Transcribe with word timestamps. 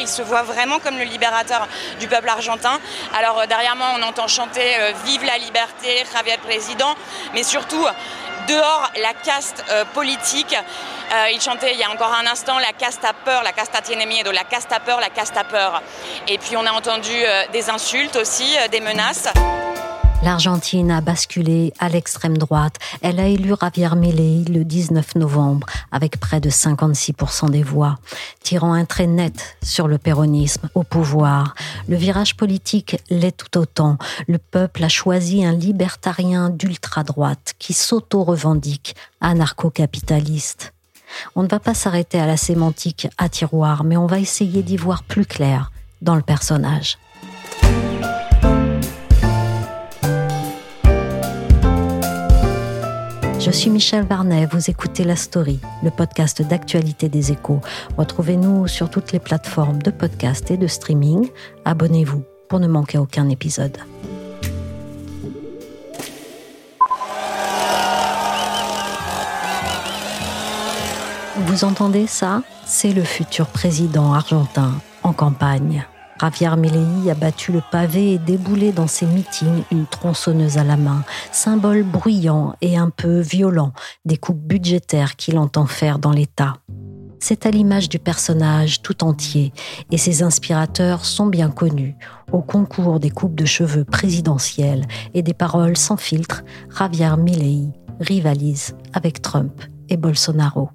Il 0.00 0.08
se 0.08 0.22
voit 0.22 0.42
vraiment 0.42 0.78
comme 0.78 0.96
le 0.96 1.04
libérateur 1.04 1.68
du 1.98 2.08
peuple 2.08 2.28
argentin. 2.28 2.80
Alors 3.16 3.40
euh, 3.40 3.46
derrière 3.46 3.76
moi, 3.76 3.88
on 3.98 4.02
entend 4.02 4.28
chanter 4.28 4.76
euh, 4.78 4.92
Vive 5.04 5.24
la 5.24 5.36
liberté, 5.36 6.04
Javier 6.12 6.38
Président, 6.38 6.94
mais 7.34 7.42
surtout 7.42 7.86
dehors 8.48 8.90
la 9.00 9.12
caste 9.12 9.64
euh, 9.70 9.84
politique. 9.94 10.56
Il 11.32 11.40
chantait 11.40 11.72
il 11.72 11.78
y 11.78 11.82
a 11.82 11.90
encore 11.90 12.14
un 12.14 12.26
instant 12.26 12.60
la 12.60 12.72
caste 12.72 13.04
a 13.04 13.12
peur, 13.12 13.42
la 13.42 13.50
caste 13.50 13.74
a 13.74 13.82
tiene 13.82 14.06
miedo, 14.06 14.30
la 14.30 14.44
caste 14.44 14.70
a 14.70 14.78
peur, 14.78 15.00
la 15.00 15.10
caste 15.10 15.36
a 15.36 15.42
peur. 15.42 15.82
Et 16.28 16.38
puis 16.38 16.56
on 16.56 16.64
a 16.64 16.70
entendu 16.70 17.24
des 17.52 17.68
insultes 17.68 18.14
aussi, 18.14 18.56
des 18.70 18.80
menaces. 18.80 19.28
L'Argentine 20.22 20.90
a 20.90 21.00
basculé 21.00 21.72
à 21.78 21.88
l'extrême 21.88 22.36
droite. 22.36 22.76
Elle 23.00 23.18
a 23.20 23.26
élu 23.26 23.54
Javier 23.58 23.96
Milei 23.96 24.44
le 24.44 24.64
19 24.64 25.14
novembre 25.14 25.66
avec 25.92 26.20
près 26.20 26.40
de 26.40 26.50
56% 26.50 27.48
des 27.48 27.62
voix, 27.62 27.98
tirant 28.42 28.74
un 28.74 28.84
trait 28.84 29.06
net 29.06 29.56
sur 29.62 29.88
le 29.88 29.96
péronisme 29.96 30.68
au 30.74 30.82
pouvoir. 30.82 31.54
Le 31.88 31.96
virage 31.96 32.36
politique 32.36 33.02
l'est 33.08 33.34
tout 33.34 33.58
autant. 33.58 33.96
Le 34.28 34.36
peuple 34.36 34.84
a 34.84 34.90
choisi 34.90 35.42
un 35.42 35.52
libertarien 35.52 36.50
d'ultra-droite 36.50 37.54
qui 37.58 37.72
s'auto-revendique 37.72 38.94
anarcho-capitaliste. 39.22 40.74
On 41.34 41.42
ne 41.42 41.48
va 41.48 41.60
pas 41.60 41.74
s'arrêter 41.74 42.20
à 42.20 42.26
la 42.26 42.36
sémantique 42.36 43.08
à 43.16 43.30
tiroir, 43.30 43.84
mais 43.84 43.96
on 43.96 44.06
va 44.06 44.18
essayer 44.18 44.62
d'y 44.62 44.76
voir 44.76 45.02
plus 45.02 45.24
clair 45.24 45.72
dans 46.02 46.14
le 46.14 46.22
personnage. 46.22 46.98
Je 53.40 53.50
suis 53.50 53.70
Michel 53.70 54.04
Varnet, 54.04 54.46
vous 54.52 54.68
écoutez 54.68 55.02
La 55.02 55.16
Story, 55.16 55.60
le 55.82 55.90
podcast 55.90 56.42
d'actualité 56.42 57.08
des 57.08 57.32
échos. 57.32 57.62
Retrouvez-nous 57.96 58.68
sur 58.68 58.90
toutes 58.90 59.12
les 59.12 59.18
plateformes 59.18 59.80
de 59.80 59.90
podcast 59.90 60.50
et 60.50 60.58
de 60.58 60.66
streaming. 60.66 61.26
Abonnez-vous 61.64 62.22
pour 62.50 62.60
ne 62.60 62.68
manquer 62.68 62.98
aucun 62.98 63.30
épisode. 63.30 63.78
Vous 71.38 71.64
entendez 71.64 72.06
ça? 72.06 72.42
C'est 72.66 72.92
le 72.92 73.04
futur 73.04 73.46
président 73.46 74.12
argentin 74.12 74.74
en 75.02 75.14
campagne. 75.14 75.86
Javier 76.20 76.54
Milei 76.56 77.10
a 77.10 77.14
battu 77.14 77.50
le 77.50 77.62
pavé 77.70 78.12
et 78.12 78.18
déboulé 78.18 78.72
dans 78.72 78.86
ses 78.86 79.06
meetings 79.06 79.62
une 79.70 79.86
tronçonneuse 79.86 80.58
à 80.58 80.64
la 80.64 80.76
main, 80.76 81.02
symbole 81.32 81.82
bruyant 81.82 82.54
et 82.60 82.76
un 82.76 82.90
peu 82.90 83.20
violent 83.20 83.72
des 84.04 84.18
coupes 84.18 84.42
budgétaires 84.42 85.16
qu'il 85.16 85.38
entend 85.38 85.64
faire 85.64 85.98
dans 85.98 86.12
l'État. 86.12 86.54
C'est 87.20 87.46
à 87.46 87.50
l'image 87.50 87.88
du 87.88 87.98
personnage 87.98 88.82
tout 88.82 89.02
entier 89.02 89.54
et 89.90 89.96
ses 89.96 90.22
inspirateurs 90.22 91.06
sont 91.06 91.26
bien 91.26 91.50
connus. 91.50 91.96
Au 92.32 92.42
concours 92.42 93.00
des 93.00 93.10
coupes 93.10 93.34
de 93.34 93.46
cheveux 93.46 93.84
présidentielles 93.84 94.86
et 95.14 95.22
des 95.22 95.34
paroles 95.34 95.76
sans 95.76 95.96
filtre, 95.96 96.42
Javier 96.76 97.16
Milei 97.16 97.68
rivalise 97.98 98.74
avec 98.92 99.22
Trump 99.22 99.62
et 99.88 99.96
Bolsonaro. 99.96 100.70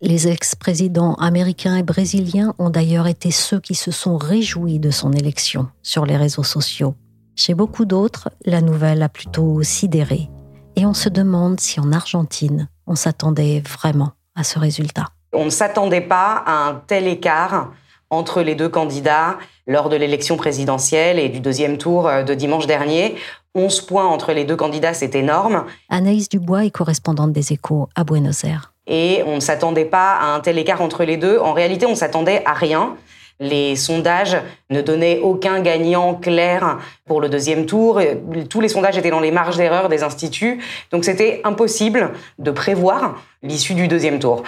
Les 0.00 0.28
ex-présidents 0.28 1.14
américains 1.14 1.76
et 1.76 1.82
brésiliens 1.82 2.54
ont 2.58 2.70
d'ailleurs 2.70 3.06
été 3.06 3.30
ceux 3.30 3.60
qui 3.60 3.74
se 3.74 3.90
sont 3.90 4.16
réjouis 4.16 4.78
de 4.78 4.90
son 4.90 5.12
élection 5.12 5.68
sur 5.82 6.06
les 6.06 6.16
réseaux 6.16 6.42
sociaux. 6.42 6.94
Chez 7.34 7.54
beaucoup 7.54 7.84
d'autres, 7.84 8.30
la 8.44 8.60
nouvelle 8.60 9.02
a 9.02 9.08
plutôt 9.08 9.62
sidéré. 9.62 10.30
Et 10.76 10.86
on 10.86 10.94
se 10.94 11.08
demande 11.08 11.60
si 11.60 11.80
en 11.80 11.92
Argentine, 11.92 12.68
on 12.86 12.94
s'attendait 12.94 13.60
vraiment 13.60 14.12
à 14.34 14.44
ce 14.44 14.58
résultat. 14.58 15.08
On 15.32 15.44
ne 15.44 15.50
s'attendait 15.50 16.00
pas 16.00 16.42
à 16.46 16.68
un 16.68 16.82
tel 16.86 17.06
écart 17.06 17.72
entre 18.10 18.42
les 18.42 18.54
deux 18.54 18.68
candidats 18.68 19.38
lors 19.66 19.88
de 19.88 19.96
l'élection 19.96 20.36
présidentielle 20.36 21.18
et 21.18 21.28
du 21.28 21.40
deuxième 21.40 21.78
tour 21.78 22.06
euh, 22.06 22.22
de 22.22 22.34
dimanche 22.34 22.66
dernier. 22.66 23.16
11 23.54 23.80
points 23.82 24.06
entre 24.06 24.32
les 24.32 24.44
deux 24.44 24.56
candidats, 24.56 24.94
c'est 24.94 25.14
énorme. 25.14 25.64
Anaïs 25.88 26.28
Dubois 26.28 26.66
est 26.66 26.70
correspondante 26.70 27.32
des 27.32 27.52
échos 27.52 27.88
à 27.94 28.04
Buenos 28.04 28.44
Aires. 28.44 28.72
Et 28.86 29.22
on 29.26 29.36
ne 29.36 29.40
s'attendait 29.40 29.84
pas 29.84 30.14
à 30.14 30.26
un 30.26 30.40
tel 30.40 30.58
écart 30.58 30.80
entre 30.80 31.04
les 31.04 31.16
deux. 31.16 31.38
En 31.38 31.52
réalité, 31.52 31.86
on 31.86 31.94
s'attendait 31.94 32.42
à 32.44 32.52
rien. 32.52 32.96
Les 33.38 33.76
sondages 33.76 34.38
ne 34.70 34.80
donnaient 34.80 35.18
aucun 35.18 35.60
gagnant 35.60 36.14
clair 36.14 36.78
pour 37.04 37.20
le 37.20 37.28
deuxième 37.28 37.66
tour. 37.66 38.00
Tous 38.48 38.60
les 38.60 38.68
sondages 38.68 38.96
étaient 38.96 39.10
dans 39.10 39.20
les 39.20 39.30
marges 39.30 39.56
d'erreur 39.56 39.88
des 39.88 40.02
instituts. 40.02 40.62
Donc 40.90 41.04
c'était 41.04 41.40
impossible 41.44 42.12
de 42.38 42.50
prévoir 42.50 43.16
l'issue 43.42 43.74
du 43.74 43.88
deuxième 43.88 44.18
tour. 44.18 44.42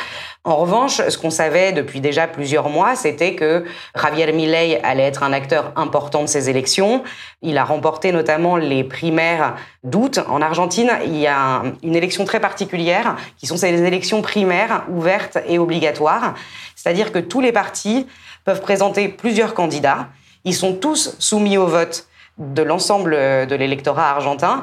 En 0.45 0.57
revanche, 0.57 1.03
ce 1.09 1.19
qu'on 1.19 1.31
savait 1.31 1.73
depuis 1.73 2.01
déjà 2.01 2.27
plusieurs 2.27 2.69
mois, 2.69 2.97
c'était 2.97 3.35
que 3.35 3.65
Javier 3.95 4.33
Milei 4.33 4.81
allait 4.83 5.05
être 5.05 5.23
un 5.23 5.33
acteur 5.33 5.73
important 5.77 6.23
de 6.23 6.27
ces 6.27 6.49
élections. 6.49 7.03
Il 7.43 7.59
a 7.59 7.65
remporté 7.65 8.13
notamment 8.13 8.57
les 8.57 8.83
primaires 8.83 9.57
d'août. 9.85 10.21
En 10.29 10.41
Argentine, 10.41 10.91
il 11.05 11.17
y 11.17 11.27
a 11.27 11.63
une 11.83 11.95
élection 11.95 12.25
très 12.25 12.41
particulière, 12.41 13.17
qui 13.37 13.47
sont 13.47 13.57
ces 13.57 13.83
élections 13.83 14.23
primaires 14.23 14.85
ouvertes 14.89 15.39
et 15.47 15.59
obligatoires. 15.59 16.35
C'est-à-dire 16.79 17.11
que 17.11 17.19
tous 17.19 17.41
les 17.41 17.51
partis 17.51 18.07
peuvent 18.45 18.61
présenter 18.61 19.09
plusieurs 19.09 19.53
candidats. 19.53 20.11
Ils 20.45 20.55
sont 20.55 20.75
tous 20.75 21.17
soumis 21.19 21.59
au 21.59 21.67
vote 21.67 22.07
de 22.39 22.63
l'ensemble 22.63 23.11
de 23.11 23.55
l'électorat 23.57 24.11
argentin, 24.11 24.63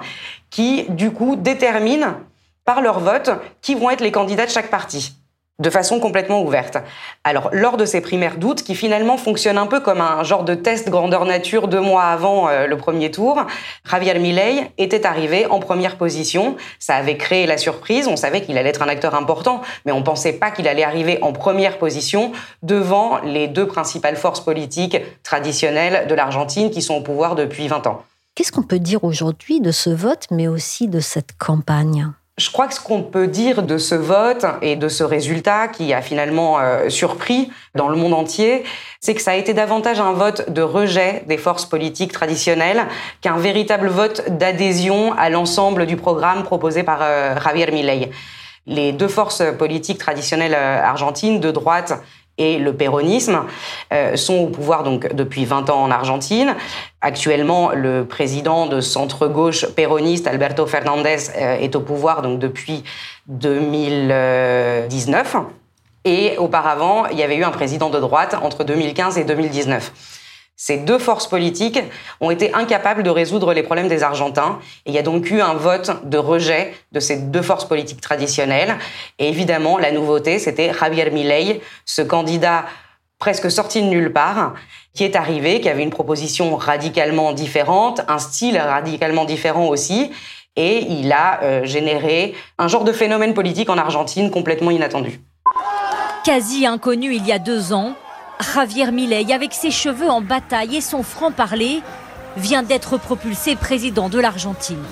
qui, 0.49 0.85
du 0.87 1.11
coup, 1.11 1.35
déterminent 1.35 2.15
par 2.63 2.79
leur 2.79 3.01
vote 3.01 3.31
qui 3.61 3.75
vont 3.75 3.89
être 3.89 3.99
les 3.99 4.13
candidats 4.13 4.45
de 4.45 4.51
chaque 4.51 4.69
parti 4.69 5.13
de 5.59 5.69
façon 5.69 5.99
complètement 5.99 6.41
ouverte. 6.41 6.77
Alors, 7.23 7.49
lors 7.53 7.77
de 7.77 7.85
ces 7.85 8.01
primaires 8.01 8.38
d'août, 8.38 8.61
qui 8.61 8.75
finalement 8.75 9.17
fonctionnent 9.17 9.57
un 9.57 9.67
peu 9.67 9.79
comme 9.79 10.01
un 10.01 10.23
genre 10.23 10.43
de 10.43 10.53
test 10.53 10.89
grandeur 10.89 11.23
nature 11.25 11.69
deux 11.69 11.79
mois 11.79 12.03
avant 12.03 12.49
euh, 12.49 12.67
le 12.67 12.77
premier 12.77 13.09
tour, 13.09 13.45
Javier 13.89 14.19
Milei 14.19 14.69
était 14.77 15.05
arrivé 15.05 15.45
en 15.45 15.59
première 15.59 15.97
position. 15.97 16.57
Ça 16.79 16.95
avait 16.95 17.16
créé 17.16 17.45
la 17.45 17.57
surprise. 17.57 18.07
On 18.07 18.17
savait 18.17 18.41
qu'il 18.41 18.57
allait 18.57 18.69
être 18.69 18.81
un 18.81 18.89
acteur 18.89 19.16
important, 19.16 19.61
mais 19.85 19.93
on 19.93 20.03
pensait 20.03 20.33
pas 20.33 20.51
qu'il 20.51 20.67
allait 20.67 20.83
arriver 20.83 21.19
en 21.21 21.31
première 21.31 21.77
position 21.77 22.33
devant 22.61 23.19
les 23.23 23.47
deux 23.47 23.67
principales 23.67 24.17
forces 24.17 24.41
politiques 24.41 24.97
traditionnelles 25.23 26.07
de 26.07 26.16
l'Argentine 26.16 26.69
qui 26.69 26.81
sont 26.81 26.95
au 26.95 27.01
pouvoir 27.01 27.35
depuis 27.35 27.69
20 27.69 27.87
ans. 27.87 28.03
Qu'est-ce 28.35 28.51
qu'on 28.51 28.63
peut 28.63 28.79
dire 28.79 29.05
aujourd'hui 29.05 29.61
de 29.61 29.72
ce 29.72 29.89
vote, 29.89 30.25
mais 30.31 30.49
aussi 30.49 30.89
de 30.89 30.99
cette 30.99 31.37
campagne? 31.37 32.11
Je 32.38 32.51
crois 32.51 32.68
que 32.68 32.73
ce 32.73 32.81
qu'on 32.81 33.01
peut 33.01 33.28
dire 33.28 33.63
de 33.63 33.78
ce 33.78 33.96
vote 33.96 34.46
et 34.62 34.75
de 34.75 34.90
ce 34.90 35.06
résultat 35.06 35.69
qui 35.69 35.94
a 35.94 36.01
finalement 36.01 36.59
euh, 36.59 36.90
surpris 36.90 37.50
dans 37.75 37.88
le 37.88 37.96
monde 37.96 38.13
entier, 38.13 38.66
c'est 39.00 39.13
que 39.13 39.22
ça 39.22 39.31
a 39.31 39.35
été 39.35 39.53
davantage 39.53 40.01
un 40.01 40.12
vote 40.12 40.50
de 40.51 40.62
rejet 40.62 41.23
des 41.28 41.38
forces 41.38 41.66
politiques 41.66 42.12
traditionnelles 42.12 42.88
qu'un 43.22 43.38
véritable 43.38 43.88
vote 43.88 44.29
d'adhésion 44.38 45.13
à 45.13 45.29
l'ensemble 45.29 45.85
du 45.85 45.96
programme 45.96 46.44
proposé 46.44 46.84
par 46.84 47.00
euh, 47.01 47.40
Javier 47.41 47.72
Milei. 47.72 48.12
Les 48.67 48.91
deux 48.91 49.07
forces 49.07 49.44
politiques 49.57 50.00
traditionnelles 50.00 50.55
euh, 50.55 50.84
argentines, 50.84 51.40
de 51.40 51.52
droite 51.52 51.93
et 52.37 52.59
le 52.59 52.73
péronisme 52.73 53.43
euh, 53.93 54.16
sont 54.16 54.37
au 54.40 54.47
pouvoir 54.47 54.84
donc 54.84 55.14
depuis 55.14 55.43
20 55.46 55.70
ans 55.70 55.84
en 55.84 55.91
Argentine. 55.91 56.55
Actuellement, 57.02 57.72
le 57.72 58.05
président 58.05 58.66
de 58.66 58.82
centre-gauche 58.82 59.67
péroniste 59.67 60.26
Alberto 60.28 60.66
Fernandez 60.66 61.29
euh, 61.37 61.58
est 61.58 61.76
au 61.76 61.82
pouvoir 61.82 62.22
donc 62.22 62.40
depuis 62.40 62.84
2019. 63.28 65.37
Et 66.08 66.37
auparavant, 66.37 67.08
il 67.08 67.17
y 67.17 67.23
avait 67.23 67.35
eu 67.35 67.43
un 67.43 67.52
président 67.52 67.90
de 67.90 67.99
droite 67.99 68.35
entre 68.41 68.64
2015 68.64 69.17
et 69.17 69.23
2019. 69.23 69.91
Ces 70.57 70.78
deux 70.78 70.99
forces 70.99 71.28
politiques 71.28 71.79
ont 72.22 72.31
été 72.31 72.53
incapables 72.53 73.03
de 73.03 73.09
résoudre 73.09 73.53
les 73.53 73.63
problèmes 73.63 73.90
des 73.90 74.03
Argentins. 74.03 74.59
Et 74.85 74.91
il 74.91 74.96
y 74.96 74.97
a 74.97 75.02
donc 75.02 75.29
eu 75.29 75.41
un 75.41 75.53
vote 75.53 75.91
de 76.05 76.17
rejet 76.17 76.73
de 76.93 77.02
ces 77.02 77.17
deux 77.17 77.41
forces 77.41 77.66
politiques 77.66 77.99
traditionnelles. 77.99 78.75
Et 79.19 79.28
évidemment, 79.28 79.78
la 79.78 79.91
nouveauté, 79.91 80.40
c'était 80.40 80.73
Javier 80.73 81.09
Milei, 81.09 81.61
ce 81.85 82.02
candidat 82.02 82.66
presque 83.19 83.49
sorti 83.49 83.81
de 83.81 83.87
nulle 83.87 84.13
part, 84.13 84.53
qui 84.93 85.03
est 85.03 85.16
arrivé, 85.16 85.59
qui 85.59 85.69
avait 85.69 85.84
une 85.84 85.90
proposition 85.90 86.55
radicalement 86.55 87.34
différente, 87.34 88.02
un 88.07 88.19
style 88.19 88.57
radicalement 88.57 89.25
différent 89.25 89.67
aussi, 89.67 90.11
Et 90.57 90.85
il 90.90 91.11
a 91.11 91.43
euh, 91.43 91.66
généré 91.66 92.34
un 92.57 92.69
genre 92.69 92.85
de 92.85 92.93
phénomène 92.93 93.34
politique 93.34 93.69
en 93.69 93.78
Argentine 93.78 94.31
complètement 94.31 94.72
inattendu. 94.72 95.19
Quasi 96.23 96.66
inconnu 96.66 97.13
il 97.13 97.25
y 97.28 97.34
a 97.34 97.40
deux 97.40 97.73
ans, 97.73 97.96
Javier 98.41 98.91
Milei, 98.91 99.34
avec 99.34 99.53
ses 99.53 99.72
cheveux 99.72 100.09
en 100.09 100.22
bataille 100.22 100.78
et 100.78 100.82
son 100.82 101.03
franc-parler, 101.03 101.82
vient 102.37 102.64
d'être 102.64 102.97
propulsé 102.97 103.55
président 103.55 104.09
de 104.09 104.20
l'Argentine. 104.20 104.84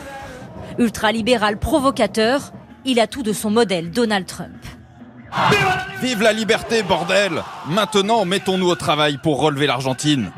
Ultralibéral 0.78 1.58
provocateur, 1.58 2.52
il 2.86 3.00
a 3.00 3.08
tout 3.08 3.24
de 3.24 3.34
son 3.34 3.52
modèle 3.52 3.92
Donald 3.92 4.26
Trump. 4.26 4.56
Vive 6.02 6.22
la 6.22 6.34
liberté, 6.34 6.84
bordel 6.84 7.44
Maintenant, 7.68 8.26
mettons-nous 8.26 8.70
au 8.70 8.76
travail 8.76 9.18
pour 9.22 9.40
relever 9.40 9.68
l'Argentine. 9.68 10.32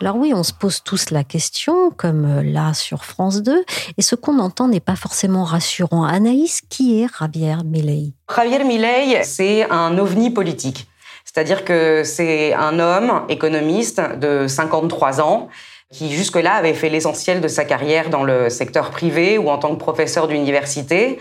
Alors 0.00 0.16
oui, 0.16 0.32
on 0.34 0.42
se 0.42 0.52
pose 0.52 0.82
tous 0.82 1.10
la 1.10 1.22
question, 1.22 1.90
comme 1.96 2.24
euh, 2.24 2.42
là 2.42 2.74
sur 2.74 3.04
France 3.04 3.40
2, 3.40 3.64
et 3.96 4.02
ce 4.02 4.16
qu'on 4.16 4.40
entend 4.40 4.66
n'est 4.66 4.80
pas 4.80 4.96
forcément 4.96 5.44
rassurant. 5.44 6.02
Anaïs, 6.02 6.60
qui 6.68 7.00
est 7.00 7.06
Javier 7.20 7.58
Milei? 7.64 8.12
Javier 8.34 8.64
Milei, 8.64 9.22
c'est 9.22 9.70
un 9.70 9.96
ovni 9.98 10.30
politique. 10.30 10.88
C'est-à-dire 11.32 11.64
que 11.64 12.02
c'est 12.04 12.52
un 12.52 12.78
homme 12.78 13.22
économiste 13.30 14.02
de 14.18 14.46
53 14.46 15.22
ans 15.22 15.48
qui 15.90 16.12
jusque-là 16.12 16.54
avait 16.54 16.74
fait 16.74 16.90
l'essentiel 16.90 17.40
de 17.40 17.48
sa 17.48 17.64
carrière 17.64 18.10
dans 18.10 18.22
le 18.22 18.50
secteur 18.50 18.90
privé 18.90 19.38
ou 19.38 19.48
en 19.48 19.58
tant 19.58 19.70
que 19.70 19.78
professeur 19.78 20.28
d'université. 20.28 21.18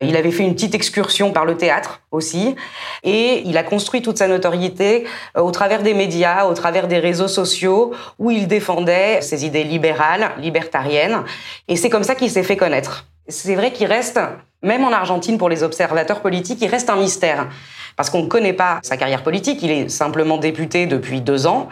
Il 0.00 0.16
avait 0.16 0.32
fait 0.32 0.42
une 0.42 0.54
petite 0.54 0.74
excursion 0.74 1.32
par 1.32 1.44
le 1.44 1.56
théâtre 1.56 2.00
aussi, 2.10 2.56
et 3.04 3.42
il 3.44 3.56
a 3.56 3.62
construit 3.62 4.02
toute 4.02 4.18
sa 4.18 4.26
notoriété 4.26 5.04
euh, 5.36 5.42
au 5.42 5.52
travers 5.52 5.82
des 5.82 5.94
médias, 5.94 6.46
au 6.46 6.54
travers 6.54 6.88
des 6.88 6.98
réseaux 6.98 7.28
sociaux, 7.28 7.92
où 8.18 8.32
il 8.32 8.48
défendait 8.48 9.20
ses 9.20 9.44
idées 9.46 9.62
libérales, 9.62 10.32
libertariennes, 10.38 11.22
et 11.68 11.76
c'est 11.76 11.88
comme 11.88 12.02
ça 12.02 12.16
qu'il 12.16 12.30
s'est 12.30 12.42
fait 12.42 12.56
connaître. 12.56 13.06
C'est 13.28 13.54
vrai 13.54 13.72
qu'il 13.72 13.86
reste, 13.86 14.18
même 14.62 14.82
en 14.82 14.90
Argentine 14.90 15.38
pour 15.38 15.48
les 15.48 15.62
observateurs 15.62 16.20
politiques, 16.20 16.58
il 16.62 16.68
reste 16.68 16.90
un 16.90 16.96
mystère 16.96 17.46
parce 17.96 18.10
qu'on 18.10 18.22
ne 18.22 18.28
connaît 18.28 18.52
pas 18.52 18.80
sa 18.82 18.96
carrière 18.96 19.22
politique, 19.22 19.62
il 19.62 19.70
est 19.70 19.88
simplement 19.88 20.38
député 20.38 20.86
depuis 20.86 21.20
deux 21.20 21.46
ans, 21.46 21.68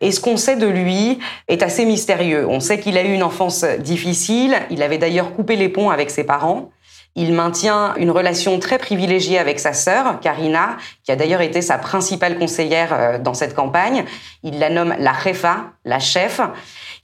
et 0.00 0.12
ce 0.12 0.20
qu'on 0.20 0.36
sait 0.36 0.56
de 0.56 0.66
lui 0.66 1.18
est 1.48 1.62
assez 1.62 1.84
mystérieux. 1.84 2.46
On 2.48 2.60
sait 2.60 2.80
qu'il 2.80 2.96
a 2.98 3.02
eu 3.02 3.12
une 3.12 3.22
enfance 3.22 3.64
difficile, 3.78 4.56
il 4.70 4.82
avait 4.82 4.98
d'ailleurs 4.98 5.32
coupé 5.32 5.56
les 5.56 5.68
ponts 5.68 5.90
avec 5.90 6.10
ses 6.10 6.24
parents, 6.24 6.70
il 7.16 7.32
maintient 7.32 7.94
une 7.96 8.10
relation 8.10 8.58
très 8.60 8.78
privilégiée 8.78 9.38
avec 9.38 9.58
sa 9.58 9.72
sœur, 9.72 10.20
Karina, 10.20 10.76
qui 11.04 11.10
a 11.10 11.16
d'ailleurs 11.16 11.40
été 11.40 11.60
sa 11.60 11.76
principale 11.76 12.38
conseillère 12.38 12.92
euh, 12.92 13.18
dans 13.18 13.34
cette 13.34 13.54
campagne. 13.54 14.04
Il 14.44 14.58
la 14.60 14.70
nomme 14.70 14.94
la 14.98 15.12
jefa, 15.12 15.72
la 15.84 15.98
chef. 15.98 16.40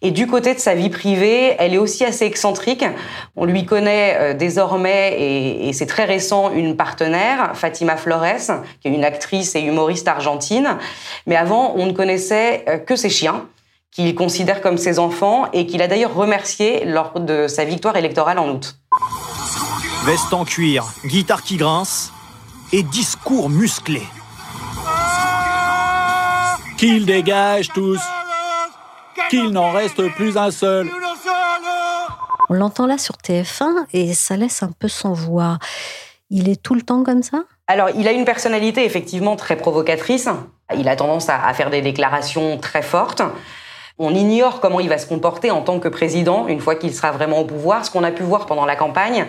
Et 0.02 0.12
du 0.12 0.28
côté 0.28 0.54
de 0.54 0.60
sa 0.60 0.74
vie 0.74 0.90
privée, 0.90 1.56
elle 1.58 1.74
est 1.74 1.78
aussi 1.78 2.04
assez 2.04 2.24
excentrique. 2.24 2.84
On 3.34 3.44
lui 3.44 3.66
connaît 3.66 4.16
euh, 4.18 4.34
désormais, 4.34 5.16
et, 5.18 5.72
c'est 5.72 5.86
très 5.86 6.04
récent, 6.04 6.52
une 6.52 6.76
partenaire, 6.76 7.50
Fatima 7.54 7.96
Flores, 7.96 8.62
qui 8.80 8.88
est 8.88 8.92
une 8.92 9.04
actrice 9.04 9.56
et 9.56 9.60
humoriste 9.60 10.06
argentine. 10.06 10.76
Mais 11.26 11.36
avant, 11.36 11.74
on 11.76 11.86
ne 11.86 11.92
connaissait 11.92 12.64
euh, 12.68 12.78
que 12.78 12.94
ses 12.94 13.10
chiens 13.10 13.46
qu'il 13.90 14.14
considère 14.14 14.60
comme 14.60 14.76
ses 14.76 14.98
enfants 14.98 15.46
et 15.52 15.66
qu'il 15.66 15.82
a 15.82 15.88
d'ailleurs 15.88 16.14
remercié 16.14 16.84
lors 16.84 17.18
de 17.18 17.48
sa 17.48 17.64
victoire 17.64 17.96
électorale 17.96 18.38
en 18.38 18.50
août. 18.50 18.76
Veste 20.06 20.32
en 20.32 20.44
cuir, 20.44 20.84
guitare 21.04 21.42
qui 21.42 21.56
grince 21.56 22.12
et 22.72 22.84
discours 22.84 23.50
musclé. 23.50 24.02
Qu'ils 26.78 27.04
dégagent 27.04 27.70
tous, 27.74 28.00
qu'il 29.28 29.50
n'en 29.50 29.72
reste 29.72 30.08
plus 30.14 30.36
un 30.36 30.52
seul. 30.52 30.88
On 32.48 32.54
l'entend 32.54 32.86
là 32.86 32.98
sur 32.98 33.16
TF1 33.16 33.86
et 33.92 34.14
ça 34.14 34.36
laisse 34.36 34.62
un 34.62 34.70
peu 34.70 34.86
sans 34.86 35.12
voix. 35.12 35.58
Il 36.30 36.48
est 36.48 36.62
tout 36.62 36.76
le 36.76 36.82
temps 36.82 37.02
comme 37.02 37.24
ça? 37.24 37.42
Alors, 37.66 37.90
il 37.96 38.06
a 38.06 38.12
une 38.12 38.24
personnalité 38.24 38.84
effectivement 38.84 39.34
très 39.34 39.56
provocatrice. 39.56 40.28
Il 40.76 40.88
a 40.88 40.94
tendance 40.94 41.28
à, 41.28 41.52
faire 41.52 41.70
des 41.70 41.82
déclarations 41.82 42.58
très 42.58 42.82
fortes. 42.82 43.22
On 43.98 44.14
ignore 44.14 44.60
comment 44.60 44.78
il 44.78 44.88
va 44.88 44.98
se 44.98 45.06
comporter 45.06 45.50
en 45.50 45.62
tant 45.62 45.80
que 45.80 45.88
président 45.88 46.46
une 46.46 46.60
fois 46.60 46.76
qu'il 46.76 46.94
sera 46.94 47.10
vraiment 47.10 47.40
au 47.40 47.44
pouvoir. 47.44 47.84
Ce 47.84 47.90
qu'on 47.90 48.04
a 48.04 48.12
pu 48.12 48.22
voir 48.22 48.46
pendant 48.46 48.66
la 48.66 48.76
campagne, 48.76 49.26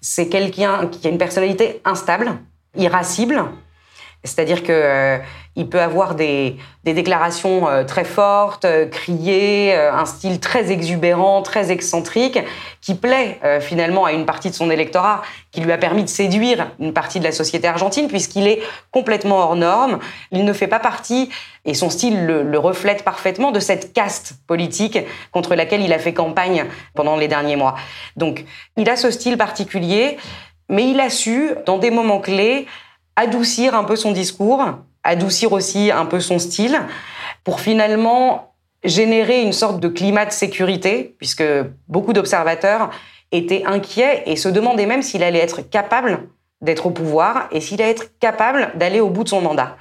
c'est 0.00 0.28
quelqu'un 0.28 0.86
qui 0.86 1.06
a 1.06 1.10
une 1.10 1.18
personnalité 1.18 1.80
instable, 1.84 2.32
irascible. 2.76 3.44
C'est-à-dire 4.24 4.64
que 4.64 4.72
euh, 4.72 5.18
il 5.54 5.68
peut 5.68 5.80
avoir 5.80 6.14
des, 6.14 6.56
déclarations 6.84 7.68
euh, 7.68 7.84
très 7.84 8.04
fortes, 8.04 8.64
euh, 8.64 8.86
crier, 8.86 9.74
un 9.74 10.06
style 10.06 10.40
très 10.40 10.72
exubérant, 10.72 11.42
très 11.42 11.70
excentrique, 11.70 12.38
qui 12.80 12.94
plaît 12.94 13.38
finalement 13.60 14.04
à 14.04 14.12
une 14.12 14.24
partie 14.24 14.50
de 14.50 14.54
son 14.54 14.70
électorat, 14.70 15.22
qui 15.50 15.60
lui 15.60 15.72
a 15.72 15.78
permis 15.78 16.02
de 16.02 16.08
séduire 16.08 16.70
une 16.80 16.92
partie 16.92 17.18
de 17.18 17.24
la 17.24 17.32
société 17.32 17.68
argentine, 17.68 18.08
puisqu'il 18.08 18.46
est 18.46 18.60
complètement 18.90 19.38
hors 19.38 19.56
norme. 19.56 19.98
Il 20.32 20.44
ne 20.44 20.52
fait 20.52 20.66
pas 20.66 20.78
partie, 20.78 21.28
et 21.64 21.74
son 21.74 21.90
style 21.90 22.26
le 22.26 22.58
reflète 22.58 23.04
parfaitement, 23.04 23.52
de 23.52 23.60
cette 23.60 23.92
caste 23.92 24.34
politique 24.46 24.98
contre 25.32 25.54
laquelle 25.54 25.82
il 25.82 25.92
a 25.92 25.98
fait 25.98 26.14
campagne 26.14 26.64
pendant 26.94 27.16
les 27.16 27.28
derniers 27.28 27.56
mois. 27.56 27.74
Donc, 28.16 28.44
il 28.76 28.88
a 28.88 28.96
ce 28.96 29.10
style 29.10 29.36
particulier, 29.36 30.16
mais 30.68 30.88
il 30.88 31.00
a 31.00 31.10
su, 31.10 31.50
dans 31.66 31.78
des 31.78 31.90
moments 31.90 32.20
clés, 32.20 32.66
adoucir 33.18 33.74
un 33.74 33.82
peu 33.82 33.96
son 33.96 34.12
discours, 34.12 34.64
adoucir 35.02 35.52
aussi 35.52 35.90
un 35.90 36.06
peu 36.06 36.20
son 36.20 36.38
style, 36.38 36.80
pour 37.42 37.60
finalement 37.60 38.54
générer 38.84 39.42
une 39.42 39.52
sorte 39.52 39.80
de 39.80 39.88
climat 39.88 40.24
de 40.24 40.30
sécurité, 40.30 41.16
puisque 41.18 41.42
beaucoup 41.88 42.12
d'observateurs 42.12 42.90
étaient 43.32 43.64
inquiets 43.66 44.22
et 44.26 44.36
se 44.36 44.48
demandaient 44.48 44.86
même 44.86 45.02
s'il 45.02 45.24
allait 45.24 45.40
être 45.40 45.62
capable 45.68 46.28
d'être 46.60 46.86
au 46.86 46.90
pouvoir 46.90 47.48
et 47.50 47.60
s'il 47.60 47.82
allait 47.82 47.90
être 47.90 48.18
capable 48.20 48.70
d'aller 48.76 49.00
au 49.00 49.10
bout 49.10 49.24
de 49.24 49.28
son 49.28 49.40
mandat. 49.40 49.76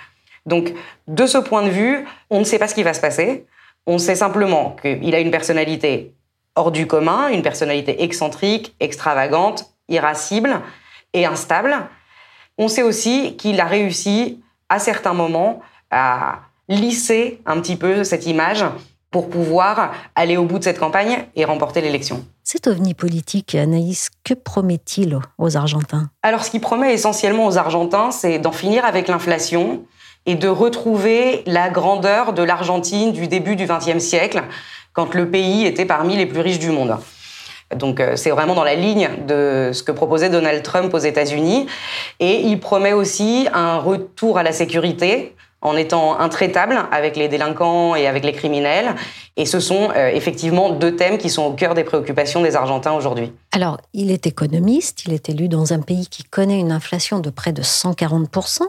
Donc, 0.48 0.74
de 1.08 1.28
ce 1.28 1.38
point 1.38 1.62
de 1.62 1.70
vue, 1.70 2.08
on 2.32 2.40
ne 2.40 2.44
sait 2.44 2.58
pas 2.58 2.68
ce 2.68 2.74
qui 2.74 2.84
va 2.84 2.96
se 2.96 3.02
passer. 3.02 3.46
On 3.86 4.00
sait 4.00 4.16
simplement 4.16 4.76
qu'il 4.82 5.14
a 5.14 5.20
une 5.20 5.32
personnalité 5.32 6.16
hors 6.56 6.72
du 6.72 6.88
commun, 6.88 7.28
une 7.30 7.44
personnalité 7.44 8.02
excentrique, 8.04 8.76
extravagante, 8.80 9.66
irascible 9.90 10.62
et 11.14 11.26
instable. 11.26 11.88
On 12.58 12.68
sait 12.68 12.84
aussi 12.84 13.36
qu'il 13.38 13.60
a 13.60 13.66
réussi 13.66 14.42
à 14.70 14.80
certains 14.80 15.14
moments 15.14 15.62
à 15.92 16.40
lisser 16.68 17.40
un 17.46 17.60
petit 17.62 17.76
peu 17.76 18.04
cette 18.04 18.26
image 18.26 18.66
pour 19.12 19.30
pouvoir 19.30 19.94
aller 20.16 20.38
au 20.38 20.44
bout 20.44 20.60
de 20.60 20.64
cette 20.64 20.80
campagne 20.80 21.26
et 21.36 21.46
remporter 21.46 21.82
l'élection. 21.82 22.26
Cet 22.44 22.68
ovni 22.68 22.94
politique, 22.94 23.56
Anaïs, 23.56 24.10
que 24.24 24.34
promet-il 24.34 25.20
aux 25.38 25.56
Argentins? 25.56 26.10
Alors 26.24 26.44
ce 26.44 26.52
qu'il 26.52 26.62
promet 26.62 26.94
essentiellement 26.94 27.46
aux 27.46 27.58
Argentins, 27.58 28.12
c'est 28.12 28.40
d'en 28.40 28.52
finir 28.52 28.86
avec 28.86 29.08
l'inflation 29.08 29.84
et 30.26 30.36
de 30.36 30.48
retrouver 30.48 31.44
la 31.46 31.70
grandeur 31.70 32.34
de 32.34 32.44
l'Argentine 32.44 33.14
du 33.14 33.28
début 33.28 33.56
du 33.56 33.66
XXe 33.66 34.04
siècle, 34.04 34.44
quand 34.94 35.14
le 35.14 35.30
pays 35.30 35.66
était 35.66 35.86
parmi 35.86 36.18
les 36.18 36.26
plus 36.26 36.42
riches 36.42 36.60
du 36.60 36.70
monde. 36.70 36.98
Donc 37.76 38.00
euh, 38.00 38.16
c'est 38.16 38.30
vraiment 38.30 38.56
dans 38.56 38.64
la 38.64 38.76
ligne 38.76 39.10
de 39.28 39.72
ce 39.74 39.84
que 39.84 39.92
proposait 39.92 40.30
Donald 40.30 40.64
Trump 40.64 40.94
aux 40.94 41.00
États-Unis. 41.00 41.68
Et 42.20 42.42
il 42.42 42.60
promet 42.60 42.94
aussi 42.94 43.48
un 43.54 43.78
retour 43.78 44.38
à 44.38 44.44
la 44.44 44.52
sécurité 44.52 45.36
en 45.62 45.76
étant 45.76 46.20
intraitable 46.20 46.78
avec 46.92 47.16
les 47.16 47.28
délinquants 47.28 47.96
et 47.96 48.08
avec 48.08 48.24
les 48.24 48.32
criminels. 48.32 48.96
Et 49.38 49.46
ce 49.46 49.60
sont 49.60 49.90
euh, 49.96 50.10
effectivement 50.10 50.70
deux 50.70 50.96
thèmes 50.96 51.18
qui 51.18 51.30
sont 51.30 51.44
au 51.44 51.54
cœur 51.54 51.74
des 51.74 51.84
préoccupations 51.84 52.42
des 52.42 52.56
Argentins 52.56 52.94
aujourd'hui. 52.94 53.34
Alors, 53.52 53.80
il 53.94 54.12
est 54.12 54.28
économiste, 54.28 55.06
il 55.06 55.14
est 55.14 55.30
élu 55.30 55.48
dans 55.48 55.74
un 55.74 55.80
pays 55.80 56.08
qui 56.08 56.24
connaît 56.24 56.60
une 56.60 56.72
inflation 56.72 57.20
de 57.20 57.30
près 57.30 57.54
de 57.54 57.64
140%. 57.64 58.62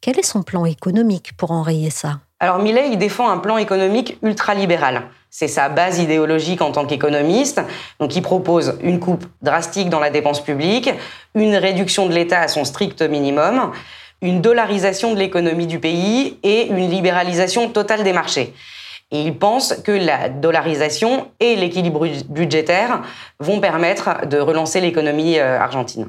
Quel 0.00 0.18
est 0.18 0.24
son 0.24 0.42
plan 0.42 0.64
économique 0.64 1.36
pour 1.36 1.50
enrayer 1.50 1.90
ça? 1.90 2.20
Alors, 2.42 2.58
Millet, 2.58 2.88
il 2.90 2.98
défend 2.98 3.30
un 3.30 3.38
plan 3.38 3.56
économique 3.56 4.18
ultralibéral. 4.20 5.02
C'est 5.30 5.46
sa 5.46 5.68
base 5.68 6.00
idéologique 6.00 6.60
en 6.60 6.72
tant 6.72 6.86
qu'économiste. 6.86 7.62
Donc, 8.00 8.16
il 8.16 8.20
propose 8.20 8.76
une 8.82 8.98
coupe 8.98 9.24
drastique 9.42 9.88
dans 9.88 10.00
la 10.00 10.10
dépense 10.10 10.42
publique, 10.42 10.90
une 11.36 11.54
réduction 11.54 12.08
de 12.08 12.12
l'État 12.12 12.40
à 12.40 12.48
son 12.48 12.64
strict 12.64 13.00
minimum, 13.02 13.70
une 14.22 14.40
dollarisation 14.40 15.14
de 15.14 15.20
l'économie 15.20 15.68
du 15.68 15.78
pays 15.78 16.36
et 16.42 16.66
une 16.66 16.90
libéralisation 16.90 17.68
totale 17.68 18.02
des 18.02 18.12
marchés. 18.12 18.54
Et 19.12 19.22
il 19.22 19.38
pense 19.38 19.74
que 19.84 19.92
la 19.92 20.28
dollarisation 20.28 21.28
et 21.38 21.54
l'équilibre 21.54 22.08
budgétaire 22.28 23.02
vont 23.38 23.60
permettre 23.60 24.26
de 24.26 24.38
relancer 24.38 24.80
l'économie 24.80 25.38
euh, 25.38 25.60
argentine. 25.60 26.08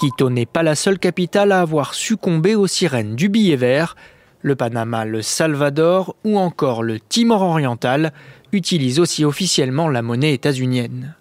Quito 0.00 0.30
n'est 0.30 0.46
pas 0.46 0.62
la 0.62 0.76
seule 0.76 0.98
capitale 0.98 1.52
à 1.52 1.60
avoir 1.60 1.92
succombé 1.92 2.54
aux 2.54 2.66
sirènes 2.66 3.16
du 3.16 3.28
billet 3.28 3.56
vert. 3.56 3.96
Le 4.44 4.56
Panama, 4.56 5.06
le 5.06 5.22
Salvador 5.22 6.16
ou 6.22 6.38
encore 6.38 6.82
le 6.82 7.00
Timor 7.00 7.40
oriental 7.40 8.12
utilise 8.52 9.00
aussi 9.00 9.24
officiellement 9.24 9.88
la 9.88 10.02
monnaie 10.02 10.34
états-unienne, 10.34 11.14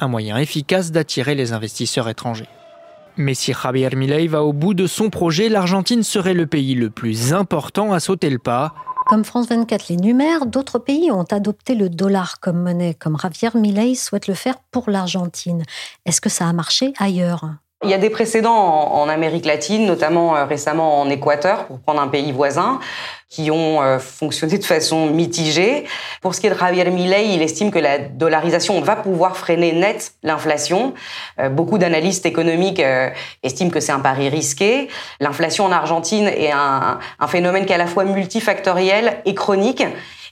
un 0.00 0.08
moyen 0.08 0.38
efficace 0.38 0.90
d'attirer 0.90 1.36
les 1.36 1.52
investisseurs 1.52 2.08
étrangers. 2.08 2.48
Mais 3.16 3.34
si 3.34 3.52
Javier 3.52 3.90
Milei 3.94 4.26
va 4.26 4.42
au 4.42 4.52
bout 4.52 4.74
de 4.74 4.88
son 4.88 5.08
projet, 5.08 5.48
l'Argentine 5.48 6.02
serait 6.02 6.34
le 6.34 6.48
pays 6.48 6.74
le 6.74 6.90
plus 6.90 7.32
important 7.32 7.92
à 7.92 8.00
sauter 8.00 8.28
le 8.28 8.40
pas. 8.40 8.74
Comme 9.06 9.24
France 9.24 9.46
24 9.46 9.90
l'énumère, 9.90 10.44
d'autres 10.44 10.80
pays 10.80 11.12
ont 11.12 11.22
adopté 11.30 11.76
le 11.76 11.88
dollar 11.88 12.40
comme 12.40 12.60
monnaie, 12.60 12.94
comme 12.94 13.16
Javier 13.16 13.50
Milei 13.54 13.94
souhaite 13.94 14.26
le 14.26 14.34
faire 14.34 14.56
pour 14.72 14.90
l'Argentine. 14.90 15.62
Est-ce 16.06 16.20
que 16.20 16.28
ça 16.28 16.48
a 16.48 16.52
marché 16.52 16.92
ailleurs? 16.98 17.50
Il 17.84 17.90
y 17.90 17.94
a 17.94 17.98
des 17.98 18.10
précédents 18.10 18.54
en, 18.54 19.08
Amérique 19.08 19.44
latine, 19.44 19.86
notamment 19.86 20.36
euh, 20.36 20.44
récemment 20.44 21.00
en 21.00 21.08
Équateur, 21.08 21.66
pour 21.66 21.78
prendre 21.78 22.00
un 22.00 22.08
pays 22.08 22.32
voisin, 22.32 22.80
qui 23.28 23.50
ont 23.50 23.82
euh, 23.82 23.98
fonctionné 23.98 24.58
de 24.58 24.64
façon 24.64 25.06
mitigée. 25.06 25.84
Pour 26.20 26.34
ce 26.34 26.40
qui 26.40 26.46
est 26.46 26.50
de 26.50 26.58
Javier 26.58 26.90
Milei, 26.90 27.34
il 27.34 27.42
estime 27.42 27.70
que 27.70 27.78
la 27.78 27.98
dollarisation 27.98 28.80
va 28.80 28.96
pouvoir 28.96 29.36
freiner 29.36 29.72
net 29.72 30.14
l'inflation. 30.22 30.94
Euh, 31.38 31.48
beaucoup 31.48 31.78
d'analystes 31.78 32.26
économiques 32.26 32.82
estiment 33.42 33.70
que 33.70 33.80
c'est 33.80 33.92
un 33.92 34.00
pari 34.00 34.28
risqué. 34.28 34.88
L'inflation 35.20 35.64
en 35.64 35.72
Argentine 35.72 36.28
est 36.28 36.52
un, 36.52 36.98
un 37.20 37.26
phénomène 37.26 37.66
qui 37.66 37.72
est 37.72 37.76
à 37.76 37.78
la 37.78 37.86
fois 37.86 38.04
multifactoriel 38.04 39.18
et 39.24 39.34
chronique. 39.34 39.84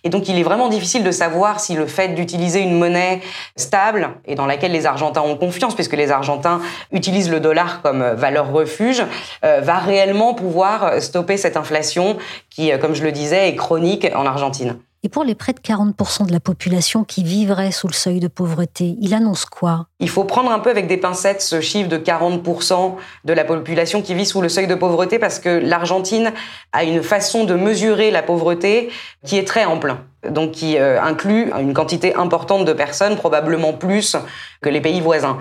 Et 0.04 0.08
donc, 0.08 0.28
il 0.28 0.38
est 0.38 0.42
vraiment 0.42 0.68
difficile 0.68 1.04
de 1.04 1.10
savoir 1.10 1.60
si 1.60 1.74
le 1.74 1.86
fait 1.86 2.08
d'utiliser 2.08 2.60
une 2.60 2.78
monnaie 2.78 3.20
stable 3.56 4.10
et 4.26 4.34
dans 4.34 4.46
laquelle 4.46 4.72
les 4.72 4.86
Argentins 4.86 5.22
ont 5.22 5.36
confiance, 5.36 5.74
puisque 5.74 5.94
les 5.94 6.10
Argentins 6.10 6.60
utilisent 6.90 7.30
le 7.30 7.40
dollar 7.40 7.82
comme 7.82 8.02
valeur 8.02 8.50
refuge, 8.50 9.04
euh, 9.44 9.60
va 9.60 9.78
réellement 9.78 10.34
pouvoir 10.34 11.00
stopper 11.00 11.36
cette 11.36 11.56
inflation 11.56 12.16
qui, 12.50 12.72
euh, 12.72 12.78
comme 12.78 12.94
je 12.94 13.04
le 13.04 13.12
disais, 13.12 13.48
est 13.48 13.54
chronique 13.54 14.08
en 14.14 14.26
Argentine. 14.26 14.78
Et 15.04 15.08
pour 15.08 15.24
les 15.24 15.34
près 15.34 15.52
de 15.52 15.58
40% 15.58 16.26
de 16.26 16.32
la 16.32 16.38
population 16.38 17.02
qui 17.02 17.24
vivrait 17.24 17.72
sous 17.72 17.88
le 17.88 17.92
seuil 17.92 18.20
de 18.20 18.28
pauvreté, 18.28 18.96
il 19.00 19.14
annonce 19.14 19.46
quoi? 19.46 19.88
Il 19.98 20.08
faut 20.08 20.22
prendre 20.22 20.52
un 20.52 20.60
peu 20.60 20.70
avec 20.70 20.86
des 20.86 20.96
pincettes 20.96 21.42
ce 21.42 21.60
chiffre 21.60 21.88
de 21.88 21.98
40% 21.98 22.94
de 23.24 23.32
la 23.32 23.44
population 23.44 24.00
qui 24.00 24.14
vit 24.14 24.26
sous 24.26 24.40
le 24.40 24.48
seuil 24.48 24.68
de 24.68 24.76
pauvreté 24.76 25.18
parce 25.18 25.40
que 25.40 25.48
l'Argentine 25.48 26.32
a 26.72 26.84
une 26.84 27.02
façon 27.02 27.42
de 27.42 27.54
mesurer 27.54 28.12
la 28.12 28.22
pauvreté 28.22 28.90
qui 29.26 29.38
est 29.38 29.44
très 29.44 29.64
ample. 29.64 29.96
Donc 30.30 30.52
qui 30.52 30.78
euh, 30.78 31.02
inclut 31.02 31.50
une 31.58 31.74
quantité 31.74 32.14
importante 32.14 32.64
de 32.64 32.72
personnes, 32.72 33.16
probablement 33.16 33.72
plus 33.72 34.16
que 34.60 34.68
les 34.68 34.80
pays 34.80 35.00
voisins. 35.00 35.36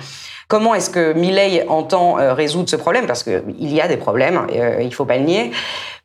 Comment 0.52 0.76
est-ce 0.76 0.90
que 0.90 1.14
Milley 1.14 1.66
entend 1.70 2.20
euh, 2.20 2.34
résoudre 2.34 2.68
ce 2.68 2.76
problème? 2.76 3.08
Parce 3.08 3.24
qu'il 3.24 3.42
y 3.58 3.80
a 3.80 3.88
des 3.88 3.96
problèmes, 3.96 4.48
euh, 4.54 4.80
il 4.82 4.88
ne 4.88 4.92
faut 4.92 5.06
pas 5.06 5.16
le 5.16 5.24
nier. 5.24 5.52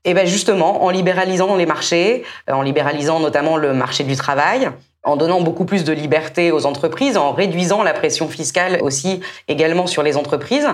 Et 0.05 0.15
bien 0.15 0.25
justement, 0.25 0.85
en 0.85 0.91
libéralisant 0.91 1.57
les 1.57 1.67
marchés, 1.67 2.23
euh, 2.49 2.53
en 2.53 2.63
libéralisant 2.63 3.19
notamment 3.19 3.57
le 3.57 3.75
marché 3.75 4.05
du 4.05 4.15
travail, 4.15 4.71
en 5.07 5.17
donnant 5.17 5.41
beaucoup 5.41 5.65
plus 5.65 5.85
de 5.85 5.93
liberté 5.93 6.53
aux 6.53 6.67
entreprises, 6.67 7.17
en 7.17 7.33
réduisant 7.33 7.83
la 7.83 7.95
pression 7.95 8.29
fiscale 8.29 8.81
aussi 8.83 9.21
également 9.49 9.87
sur 9.87 10.03
les 10.03 10.17
entreprises, 10.17 10.69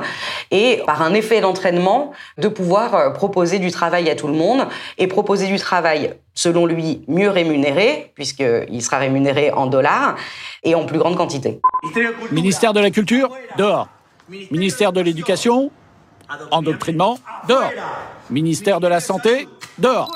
et 0.51 0.83
par 0.87 1.03
un 1.03 1.13
effet 1.13 1.41
d'entraînement, 1.41 2.13
de 2.39 2.49
pouvoir 2.49 2.95
euh, 2.95 3.11
proposer 3.11 3.59
du 3.59 3.71
travail 3.71 4.09
à 4.11 4.17
tout 4.17 4.27
le 4.27 4.33
monde, 4.33 4.67
et 4.97 5.07
proposer 5.07 5.47
du 5.47 5.59
travail, 5.59 6.15
selon 6.35 6.65
lui, 6.65 7.05
mieux 7.09 7.29
rémunéré, 7.29 8.11
puisqu'il 8.15 8.83
sera 8.83 8.99
rémunéré 8.99 9.53
en 9.53 9.67
dollars, 9.67 10.17
et 10.65 10.75
en 10.75 10.87
plus 10.87 10.99
grande 10.99 11.17
quantité. 11.17 11.61
Ministère 12.31 12.73
de 12.73 12.81
la 12.81 12.91
Culture, 12.91 13.29
dehors. 13.59 13.89
Ministère 14.51 14.93
de 14.95 15.03
l'Éducation, 15.03 15.71
endoctrinement, 16.51 17.19
dehors. 17.49 17.71
Ministère 18.31 18.81
de 18.81 18.89
la 18.89 19.01
Santé, 19.01 19.47
dehors. 19.79 20.11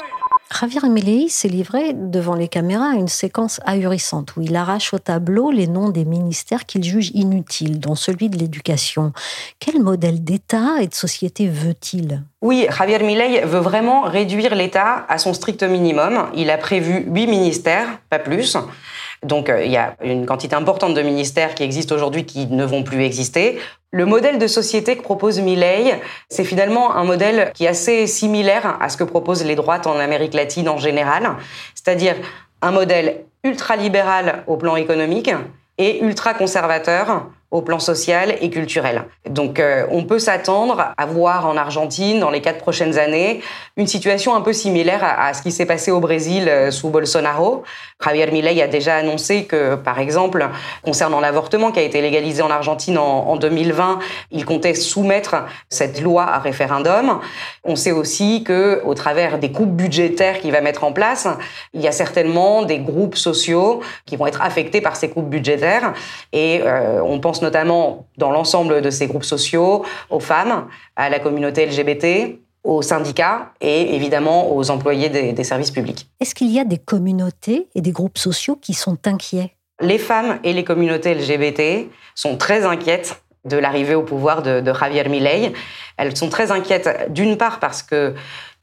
Javier 0.53 0.89
Milei 0.89 1.29
s'est 1.29 1.49
livré 1.49 1.93
devant 1.93 2.35
les 2.35 2.47
caméras 2.47 2.93
à 2.93 2.95
une 2.95 3.09
séquence 3.09 3.61
ahurissante 3.67 4.37
où 4.37 4.43
il 4.43 4.55
arrache 4.55 4.95
au 4.95 4.99
tableau 4.99 5.51
les 5.51 5.67
noms 5.67 5.89
des 5.89 6.05
ministères 6.05 6.67
qu'il 6.67 6.85
juge 6.85 7.11
inutiles, 7.15 7.81
dont 7.81 7.97
celui 7.97 8.29
de 8.29 8.39
l'éducation. 8.39 9.13
Quel 9.59 9.83
modèle 9.83 10.23
d'État 10.23 10.81
et 10.81 10.87
de 10.87 10.95
société 10.95 11.49
veut-il? 11.49 12.23
Oui, 12.43 12.67
Javier 12.71 13.01
Milei 13.01 13.41
veut 13.45 13.59
vraiment 13.59 14.03
réduire 14.03 14.55
l'État 14.55 15.05
à 15.09 15.19
son 15.19 15.35
strict 15.35 15.65
minimum. 15.65 16.29
Il 16.37 16.49
a 16.51 16.59
prévu 16.59 17.05
huit 17.09 17.27
ministères, 17.27 17.99
pas 18.09 18.21
plus. 18.21 18.57
Donc 19.25 19.49
euh, 19.49 19.65
il 19.65 19.73
y 19.73 19.77
a 19.77 19.97
une 20.03 20.27
quantité 20.27 20.55
importante 20.55 20.95
de 20.95 21.03
ministères 21.03 21.55
qui 21.55 21.65
existent 21.65 21.95
aujourd'hui 21.95 22.25
qui 22.25 22.47
ne 22.47 22.65
vont 22.65 22.85
plus 22.85 23.03
exister. 23.03 23.59
Le 23.97 24.05
modèle 24.05 24.39
de 24.39 24.47
société 24.47 24.95
que 24.99 25.03
propose 25.03 25.41
Milley, 25.41 25.99
c'est 26.29 26.45
finalement 26.45 26.97
un 26.97 27.05
modèle 27.05 27.51
qui 27.55 27.65
est 27.65 27.69
assez 27.69 28.07
similaire 28.07 28.77
à 28.79 28.91
ce 28.91 28.99
que 28.99 29.05
proposent 29.05 29.43
les 29.43 29.55
droites 29.55 29.87
en 29.87 29.99
Amérique 29.99 30.35
latine 30.35 30.69
en 30.69 30.77
général, 30.77 31.31
c'est-à-dire 31.75 32.15
un 32.61 32.73
modèle 32.73 33.25
ultra-libéral 33.43 34.45
au 34.49 34.59
plan 34.59 34.77
économique 34.77 35.31
et 35.79 36.05
ultra-conservateur 36.05 37.31
au 37.57 37.63
plan 37.63 37.79
social 37.79 38.37
et 38.43 38.51
culturel. 38.51 39.05
Donc 39.29 39.59
euh, 39.59 39.87
on 39.91 40.05
peut 40.05 40.19
s'attendre 40.19 40.93
à 40.97 41.07
voir 41.07 41.47
en 41.47 41.57
Argentine, 41.57 42.21
dans 42.21 42.29
les 42.31 42.43
quatre 42.43 42.59
prochaines 42.59 42.99
années, 42.99 43.41
une 43.79 43.87
situation 43.87 44.35
un 44.35 44.43
peu 44.43 44.53
similaire 44.53 45.03
à, 45.03 45.33
ce 45.33 45.41
qui 45.41 45.51
s'est 45.51 45.65
passé 45.65 45.91
au 45.91 46.01
Brésil 46.01 46.49
euh, 46.49 46.71
sous 46.71 46.91
Bolsonaro. 46.91 47.63
Javier 48.05 48.31
Milei 48.31 48.61
a 48.61 48.69
déjà 48.69 48.97
annoncé 48.97 49.45
que, 49.45 49.75
par 49.75 49.99
exemple, 49.99 50.47
concernant 50.83 51.19
l'avortement 51.19 51.73
qui 51.73 51.79
a 51.79 51.83
été 51.83 52.03
légalisé 52.03 52.43
en 52.43 52.51
Argentine 52.51 52.99
en, 52.99 53.29
en 53.29 53.37
2020, 53.37 54.01
il 54.33 54.45
comptait 54.45 54.75
soumettre 54.75 55.37
cette 55.71 56.03
loi 56.03 56.25
à 56.25 56.39
référendum. 56.39 57.21
On 57.65 57.75
sait 57.75 57.93
aussi 57.93 58.45
que, 58.45 58.83
au 58.85 58.93
travers 58.93 59.39
des 59.39 59.51
coupes 59.51 59.75
budgétaires 59.75 60.41
qu'il 60.41 60.53
va 60.53 60.61
mettre 60.61 60.85
en 60.85 60.93
place, 60.93 61.27
il 61.73 61.81
y 61.81 61.89
a 61.89 61.93
certainement 61.93 62.63
des 62.63 62.81
groupes 62.81 63.17
sociaux 63.17 63.81
qui 64.05 64.17
vont 64.17 64.27
être 64.27 64.43
affectés 64.43 64.83
par 64.83 64.97
ces 64.97 65.09
coupes 65.09 65.31
budgétaires. 65.31 65.95
Et 66.35 66.61
euh, 66.63 67.01
on 67.03 67.19
pense 67.19 67.41
notamment 67.47 68.07
dans 68.19 68.33
l'ensemble 68.33 68.83
de 68.83 68.91
ces 68.91 69.07
groupes 69.07 69.25
sociaux 69.25 69.85
aux 70.11 70.21
femmes, 70.21 70.67
à 70.97 71.09
la 71.09 71.21
communauté 71.21 71.65
LGBT, 71.65 72.41
aux 72.65 72.83
syndicats 72.83 73.53
et 73.61 73.95
évidemment 73.95 74.57
aux 74.57 74.71
employés 74.71 75.09
des, 75.09 75.45
services 75.45 75.71
publics. 75.71 76.11
Est-ce 76.19 76.35
qu'il 76.35 76.51
y 76.51 76.59
a 76.59 76.65
des 76.65 76.79
communautés 76.79 77.69
et 77.77 77.81
des 77.81 77.93
groupes 77.93 78.19
sociaux 78.19 78.57
qui 78.61 78.75
sont 78.75 78.99
inquiets? 79.07 79.53
Les 79.81 79.99
femmes 79.99 80.41
et 80.43 80.53
les 80.53 80.65
communautés 80.65 81.15
LGBT 81.15 81.89
sont 82.17 82.37
très 82.37 82.65
inquiètes 82.65 83.23
de 83.45 83.57
l'arrivée 83.57 83.95
au 83.95 84.03
pouvoir 84.03 84.43
de, 84.43 84.61
de 84.61 84.73
Javier 84.75 85.09
Milei. 85.09 85.53
Elles 85.97 86.17
sont 86.17 86.29
très 86.29 86.51
inquiètes 86.51 87.13
d'une 87.13 87.37
part 87.37 87.61
parce 87.61 87.85
que 87.85 88.15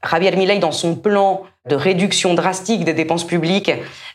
Javier 0.08 0.36
Milei, 0.36 0.58
dans 0.58 0.72
son 0.72 0.94
plan 0.94 1.42
de 1.68 1.76
réduction 1.76 2.34
drastique 2.34 2.84
des 2.84 2.92
dépenses 2.92 3.26
publiques, 3.26 3.72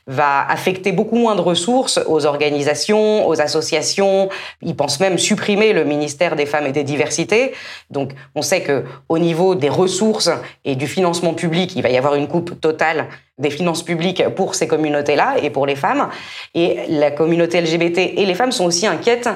va 0.07 0.45
affecter 0.47 0.91
beaucoup 0.91 1.15
moins 1.15 1.35
de 1.35 1.41
ressources 1.41 1.99
aux 2.07 2.25
organisations, 2.25 3.27
aux 3.27 3.41
associations. 3.41 4.29
Il 4.61 4.75
pense 4.75 4.99
même 4.99 5.17
supprimer 5.17 5.73
le 5.73 5.83
ministère 5.83 6.35
des 6.35 6.45
Femmes 6.45 6.65
et 6.65 6.71
des 6.71 6.83
Diversités. 6.83 7.53
Donc, 7.91 8.11
on 8.35 8.41
sait 8.41 8.61
que 8.61 8.83
au 9.07 9.19
niveau 9.19 9.55
des 9.55 9.69
ressources 9.69 10.31
et 10.65 10.75
du 10.75 10.87
financement 10.87 11.33
public, 11.33 11.75
il 11.75 11.83
va 11.83 11.89
y 11.89 11.97
avoir 11.97 12.15
une 12.15 12.27
coupe 12.27 12.59
totale 12.59 13.07
des 13.37 13.49
finances 13.51 13.83
publiques 13.83 14.27
pour 14.35 14.55
ces 14.55 14.67
communautés-là 14.67 15.35
et 15.41 15.49
pour 15.49 15.65
les 15.65 15.75
femmes. 15.75 16.09
Et 16.55 16.79
la 16.89 17.11
communauté 17.11 17.61
LGBT 17.61 17.99
et 18.17 18.25
les 18.25 18.35
femmes 18.35 18.51
sont 18.51 18.65
aussi 18.65 18.85
inquiètes 18.85 19.29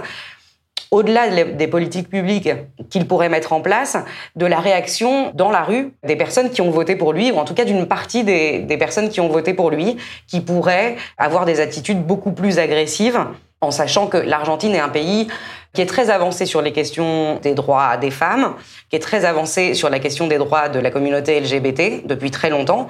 au-delà 0.93 1.43
des 1.43 1.67
politiques 1.67 2.07
publiques 2.07 2.49
qu'il 2.91 3.07
pourrait 3.07 3.27
mettre 3.27 3.51
en 3.51 3.61
place, 3.61 3.97
de 4.35 4.45
la 4.45 4.59
réaction 4.59 5.31
dans 5.33 5.49
la 5.49 5.63
rue 5.63 5.91
des 6.05 6.15
personnes 6.15 6.51
qui 6.51 6.61
ont 6.61 6.69
voté 6.69 6.95
pour 6.95 7.13
lui, 7.13 7.31
ou 7.31 7.37
en 7.37 7.45
tout 7.45 7.55
cas 7.55 7.65
d'une 7.65 7.87
partie 7.87 8.23
des, 8.23 8.77
personnes 8.77 9.09
qui 9.09 9.19
ont 9.19 9.27
voté 9.27 9.55
pour 9.55 9.71
lui, 9.71 9.97
qui 10.27 10.39
pourraient 10.39 10.95
avoir 11.17 11.45
des 11.45 11.61
attitudes 11.61 12.05
beaucoup 12.05 12.31
plus 12.31 12.59
agressives, 12.59 13.19
en 13.59 13.71
sachant 13.71 14.05
que 14.05 14.17
l'Argentine 14.17 14.75
est 14.75 14.79
un 14.79 14.89
pays 14.89 15.27
qui 15.73 15.81
est 15.81 15.87
très 15.87 16.11
avancé 16.11 16.45
sur 16.45 16.61
les 16.61 16.73
questions 16.73 17.39
des 17.41 17.55
droits 17.55 17.97
des 17.97 18.11
femmes, 18.11 18.53
qui 18.91 18.95
est 18.95 18.99
très 18.99 19.25
avancé 19.25 19.73
sur 19.73 19.89
la 19.89 19.97
question 19.97 20.27
des 20.27 20.37
droits 20.37 20.69
de 20.69 20.77
la 20.77 20.91
communauté 20.91 21.39
LGBT 21.39 22.05
depuis 22.05 22.29
très 22.29 22.51
longtemps, 22.51 22.87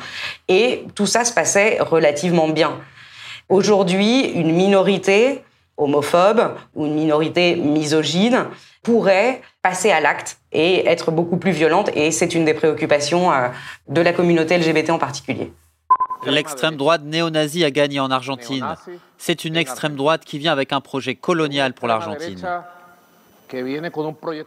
et 0.50 0.84
tout 0.94 1.06
ça 1.06 1.24
se 1.24 1.32
passait 1.32 1.78
relativement 1.80 2.50
bien. 2.50 2.74
Aujourd'hui, 3.48 4.26
une 4.36 4.52
minorité 4.52 5.42
homophobe 5.78 6.56
ou 6.76 6.86
une 6.86 6.96
minorité 6.96 7.56
misogyne 7.56 8.46
pourrait 8.84 9.42
passer 9.62 9.92
à 9.92 10.02
l'acte 10.02 10.38
et 10.52 10.86
être 10.88 11.12
beaucoup 11.12 11.38
plus 11.38 11.52
violente. 11.52 11.90
Et 11.96 12.12
c'est 12.12 12.36
une 12.36 12.46
des 12.46 12.54
préoccupations 12.54 13.32
euh, 13.32 13.48
de 13.88 14.02
la 14.02 14.14
communauté 14.14 14.58
LGBT 14.58 14.92
en 14.92 15.00
particulier. 15.00 15.52
L'extrême 16.26 16.76
droite 16.76 17.02
néo-nazie 17.04 17.66
a 17.66 17.72
gagné 17.72 18.00
en 18.00 18.12
Argentine. 18.12 18.76
C'est 19.18 19.46
une 19.46 19.58
extrême 19.58 19.96
droite 19.96 20.24
qui 20.26 20.38
vient 20.38 20.52
avec 20.52 20.72
un 20.72 20.82
projet 20.82 21.16
colonial 21.16 21.74
pour 21.74 21.88
l'Argentine, 21.88 22.40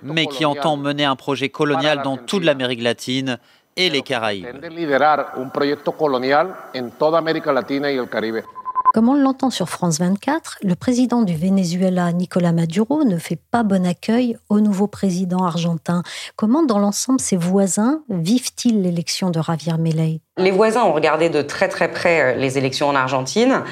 mais 0.03 0.27
qui 0.27 0.45
entend 0.45 0.77
mener 0.77 1.05
un 1.05 1.17
projet 1.17 1.49
colonial 1.49 2.03
dans 2.03 2.17
toute 2.17 2.45
l'Amérique 2.45 2.83
latine 2.83 3.39
et 3.77 3.91
les 3.91 4.01
Caraïbes. 4.01 4.47
Comme 8.97 9.11
on 9.11 9.15
l'entend 9.15 9.51
sur 9.51 9.69
France 9.69 9.99
24, 9.99 10.61
le 10.63 10.75
président 10.75 11.21
du 11.21 11.37
Venezuela, 11.37 12.13
Nicolas 12.13 12.53
Maduro, 12.53 13.05
ne 13.05 13.19
fait 13.19 13.39
pas 13.51 13.63
bon 13.63 13.87
accueil 13.87 14.39
au 14.49 14.61
nouveau 14.61 14.87
président 14.87 15.45
argentin. 15.45 16.03
Comment, 16.35 16.63
dans 16.63 16.79
l'ensemble, 16.79 17.21
ses 17.21 17.37
voisins 17.37 18.01
vivent-ils 18.09 18.81
l'élection 18.81 19.29
de 19.29 19.39
Javier 19.43 19.77
Milei? 19.79 20.23
Les 20.39 20.51
voisins 20.51 20.83
ont 20.85 20.95
regardé 20.95 21.29
de 21.29 21.43
très 21.43 21.69
très 21.69 21.91
près 21.91 22.23
euh, 22.23 22.39
les 22.39 22.57
élections 22.57 22.89
en 22.89 22.95
Argentine. 22.95 23.65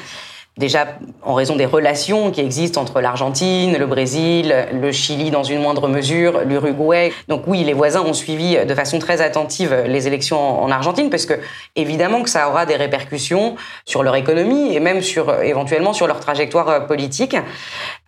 Déjà 0.56 0.86
en 1.22 1.34
raison 1.34 1.56
des 1.56 1.66
relations 1.66 2.30
qui 2.30 2.40
existent 2.40 2.80
entre 2.80 3.00
l'Argentine, 3.00 3.76
le 3.76 3.86
Brésil, 3.86 4.54
le 4.72 4.92
Chili 4.92 5.32
dans 5.32 5.42
une 5.42 5.60
moindre 5.60 5.88
mesure, 5.88 6.42
l'Uruguay. 6.44 7.12
Donc 7.26 7.42
oui, 7.48 7.64
les 7.64 7.72
voisins 7.72 8.02
ont 8.02 8.12
suivi 8.12 8.56
de 8.64 8.74
façon 8.74 9.00
très 9.00 9.20
attentive 9.20 9.74
les 9.88 10.06
élections 10.06 10.62
en 10.62 10.70
Argentine 10.70 11.10
parce 11.10 11.26
que 11.26 11.34
évidemment 11.74 12.22
que 12.22 12.30
ça 12.30 12.48
aura 12.48 12.66
des 12.66 12.76
répercussions 12.76 13.56
sur 13.84 14.04
leur 14.04 14.14
économie 14.14 14.76
et 14.76 14.78
même 14.78 15.00
sur 15.00 15.42
éventuellement 15.42 15.92
sur 15.92 16.06
leur 16.06 16.20
trajectoire 16.20 16.86
politique. 16.86 17.36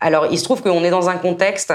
Alors 0.00 0.28
il 0.30 0.38
se 0.38 0.44
trouve 0.44 0.62
qu'on 0.62 0.84
est 0.84 0.90
dans 0.90 1.08
un 1.08 1.16
contexte 1.16 1.74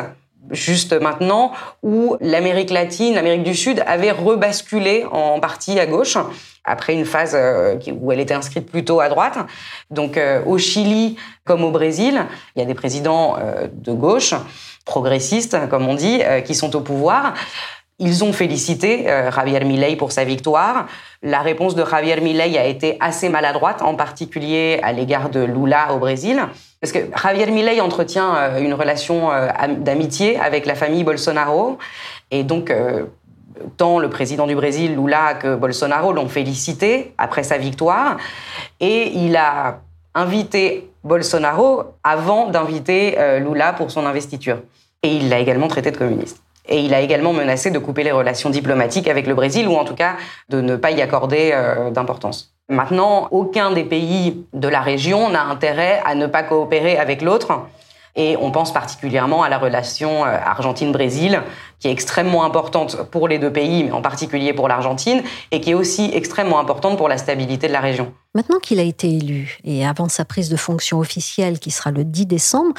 juste 0.50 1.00
maintenant, 1.00 1.52
où 1.84 2.18
l'Amérique 2.20 2.72
latine, 2.72 3.16
l'Amérique 3.16 3.44
du 3.44 3.56
Sud 3.56 3.84
avait 3.86 4.12
rebasculé 4.12 5.06
en 5.12 5.40
partie 5.40 5.80
à 5.80 5.86
gauche 5.86 6.18
après 6.64 6.94
une 6.94 7.06
phase 7.06 7.34
euh, 7.36 7.78
où 8.00 8.12
elle 8.12 8.20
était 8.20 8.34
inscrite 8.34 8.70
plutôt 8.70 9.00
à 9.00 9.10
droite. 9.10 9.38
Donc 9.90 10.18
euh, 10.18 10.44
au 10.46 10.58
Chili 10.58 11.18
comme 11.44 11.64
au 11.64 11.72
Brésil, 11.72 12.26
il 12.56 12.60
y 12.60 12.62
a 12.62 12.66
des 12.66 12.74
présidents 12.74 13.38
euh, 13.40 13.68
de 13.72 13.94
gauche, 13.94 14.34
progressistes 14.86 15.58
comme 15.70 15.88
on 15.88 15.96
dit, 15.96 16.22
qui 16.46 16.56
sont 16.56 16.76
au 16.76 16.82
pouvoir. 16.82 17.34
Ils 18.04 18.24
ont 18.24 18.34
félicité 18.34 19.06
Javier 19.06 19.64
Milei 19.64 19.96
pour 19.96 20.12
sa 20.12 20.24
victoire. 20.24 20.88
La 21.22 21.42
réponse 21.42 21.76
de 21.76 21.86
Javier 21.86 22.20
Milei 22.20 22.58
a 22.58 22.66
été 22.66 22.98
assez 23.00 23.30
maladroite, 23.30 23.84
en 23.84 23.94
particulier 23.94 24.80
à 24.82 24.92
l'égard 24.92 25.30
de 25.30 25.40
Lula 25.40 25.94
au 25.94 26.00
Brésil. 26.00 26.42
Parce 26.82 26.92
que 26.92 27.00
Javier 27.16 27.46
Milei 27.46 27.80
entretient 27.80 28.36
euh, 28.36 28.60
une 28.60 28.74
relation 28.74 29.32
euh, 29.32 29.50
d'amitié 29.78 30.40
avec 30.40 30.66
la 30.66 30.74
famille 30.74 31.04
Bolsonaro. 31.04 31.78
Et 32.32 32.44
donc, 32.44 32.72
euh, 32.72 33.06
tant 33.78 34.00
le 34.00 34.10
président 34.10 34.48
du 34.48 34.56
Brésil, 34.56 34.96
Lula, 34.96 35.36
que 35.36 35.56
Bolsonaro 35.56 36.12
l'ont 36.12 36.28
félicité 36.28 37.14
après 37.20 37.44
sa 37.44 37.60
victoire. 37.60 38.18
Et 38.80 39.12
il 39.16 39.36
a 39.36 39.82
invité 40.16 40.90
Bolsonaro 41.04 41.84
avant 42.04 42.50
d'inviter 42.50 43.16
Lula 43.40 43.74
pour 43.74 43.92
son 43.92 44.06
investiture. 44.06 44.58
Et 45.04 45.16
il 45.16 45.30
l'a 45.30 45.40
également 45.40 45.68
traité 45.68 45.92
de 45.92 45.98
communiste. 45.98 46.42
Et 46.72 46.80
il 46.80 46.94
a 46.96 47.02
également 47.02 47.34
menacé 47.34 47.70
de 47.70 47.78
couper 47.78 48.04
les 48.04 48.12
relations 48.12 48.50
diplomatiques 48.50 49.08
avec 49.08 49.28
le 49.28 49.36
Brésil, 49.36 49.68
ou 49.68 49.76
en 49.76 49.84
tout 49.84 49.96
cas 49.96 50.16
de 50.50 50.62
ne 50.62 50.76
pas 50.76 50.90
y 50.92 51.02
accorder 51.02 51.54
d'importance. 51.92 52.56
Maintenant, 52.70 53.28
aucun 53.32 53.72
des 53.72 53.84
pays 53.84 54.46
de 54.54 54.68
la 54.70 54.80
région 54.80 55.30
n'a 55.30 55.44
intérêt 55.44 56.02
à 56.06 56.16
ne 56.16 56.26
pas 56.26 56.42
coopérer 56.42 56.98
avec 56.98 57.22
l'autre. 57.22 57.68
Et 58.16 58.36
on 58.38 58.52
pense 58.52 58.74
particulièrement 58.74 59.44
à 59.44 59.50
la 59.50 59.58
relation 59.58 60.26
euh, 60.26 60.38
Argentine-Brésil, 60.44 61.42
qui 61.80 61.88
est 61.88 61.92
extrêmement 61.92 62.44
importante 62.44 63.04
pour 63.10 63.28
les 63.28 63.40
deux 63.40 63.52
pays, 63.52 63.86
mais 63.86 63.92
en 63.92 64.02
particulier 64.02 64.54
pour 64.54 64.68
l'Argentine, 64.68 65.24
et 65.52 65.62
qui 65.62 65.72
est 65.72 65.74
aussi 65.74 66.12
extrêmement 66.14 66.60
importante 66.60 66.98
pour 66.98 67.08
la 67.08 67.18
stabilité 67.18 67.68
de 67.68 67.74
la 67.74 67.80
région. 67.80 68.14
Maintenant 68.36 68.60
qu'il 68.60 68.80
a 68.80 68.84
été 68.84 69.10
élu, 69.10 69.60
et 69.64 69.86
avant 69.86 70.10
sa 70.10 70.26
prise 70.26 70.50
de 70.50 70.58
fonction 70.58 71.00
officielle, 71.00 71.60
qui 71.60 71.72
sera 71.72 71.92
le 71.92 72.04
10 72.04 72.26
décembre, 72.26 72.74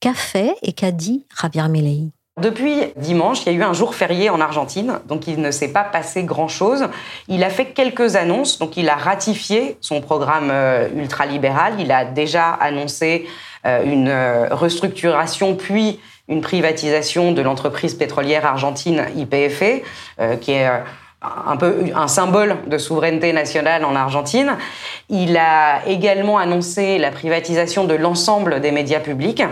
qu'a 0.00 0.14
fait 0.14 0.56
et 0.62 0.72
qu'a 0.72 0.92
dit 0.92 1.26
Javier 1.40 1.68
Milei? 1.68 2.15
Depuis 2.38 2.92
dimanche, 2.96 3.46
il 3.46 3.52
y 3.52 3.54
a 3.54 3.58
eu 3.58 3.62
un 3.62 3.72
jour 3.72 3.94
férié 3.94 4.28
en 4.28 4.42
Argentine, 4.42 5.00
donc 5.08 5.26
il 5.26 5.40
ne 5.40 5.50
s'est 5.50 5.72
pas 5.72 5.84
passé 5.84 6.22
grand-chose. 6.22 6.86
Il 7.28 7.42
a 7.42 7.48
fait 7.48 7.66
quelques 7.66 8.14
annonces, 8.14 8.58
donc 8.58 8.76
il 8.76 8.90
a 8.90 8.94
ratifié 8.94 9.78
son 9.80 10.02
programme 10.02 10.50
euh, 10.50 10.86
ultralibéral, 10.94 11.80
il 11.80 11.90
a 11.90 12.04
déjà 12.04 12.50
annoncé 12.50 13.26
euh, 13.64 13.82
une 13.84 14.08
euh, 14.08 14.48
restructuration 14.50 15.54
puis 15.56 15.98
une 16.28 16.42
privatisation 16.42 17.32
de 17.32 17.40
l'entreprise 17.40 17.94
pétrolière 17.94 18.44
argentine 18.44 19.06
YPF, 19.16 19.62
qui 20.40 20.52
est 20.52 20.68
un 21.22 21.56
peu 21.56 21.84
un 21.94 22.08
symbole 22.08 22.56
de 22.66 22.78
souveraineté 22.78 23.32
nationale 23.32 23.84
en 23.84 23.94
Argentine. 23.94 24.56
Il 25.08 25.36
a 25.36 25.86
également 25.86 26.38
annoncé 26.38 26.98
la 26.98 27.12
privatisation 27.12 27.84
de 27.84 27.94
l'ensemble 27.94 28.60
des 28.60 28.72
médias 28.72 28.98
publics 28.98 29.44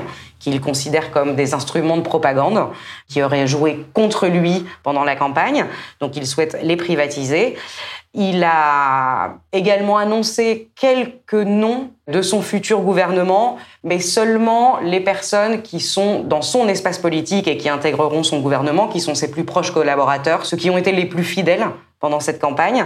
qu'il 0.45 0.61
considère 0.61 1.11
comme 1.11 1.37
des 1.37 1.55
instruments 1.55 1.97
de 1.97 2.03
propagande 2.03 2.69
qui 3.09 3.23
auraient 3.23 3.47
joué 3.47 3.87
contre 3.95 4.27
lui 4.27 4.67
pendant 4.83 5.03
la 5.03 5.17
campagne. 5.17 5.65
Donc 6.01 6.17
il 6.17 6.27
souhaite 6.27 6.59
les 6.63 6.77
privatiser. 6.77 7.57
Il 8.13 8.45
a 8.45 9.37
également 9.53 9.97
annoncé 9.97 10.69
quelques 10.79 11.33
noms 11.33 11.91
de 12.07 12.21
son 12.21 12.43
futur 12.43 12.81
gouvernement, 12.83 13.57
mais 13.83 13.99
seulement 13.99 14.79
les 14.81 15.01
personnes 15.01 15.63
qui 15.63 15.81
sont 15.81 16.21
dans 16.21 16.43
son 16.43 16.69
espace 16.69 16.99
politique 16.99 17.49
et 17.49 17.57
qui 17.57 17.71
intégreront 17.71 18.23
son 18.23 18.41
gouvernement, 18.41 18.87
qui 18.87 19.01
sont 19.01 19.15
ses 19.15 19.31
plus 19.31 19.45
proches 19.45 19.73
collaborateurs, 19.73 20.45
ceux 20.45 20.59
qui 20.59 20.69
ont 20.69 20.77
été 20.77 20.93
les 20.93 21.07
plus 21.07 21.25
fidèles 21.25 21.67
pendant 22.01 22.21
cette 22.21 22.41
campagne. 22.41 22.85